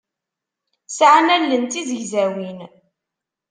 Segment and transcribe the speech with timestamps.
[0.97, 2.59] Sɛan allen d tizegzawin.